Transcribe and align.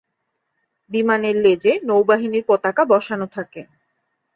বিমানের 0.91 1.35
লেজে 1.35 1.73
নৌবাহিনীর 1.83 2.47
পতাকা 2.47 2.83
বসানো 2.85 3.27
থাকে। 3.27 3.61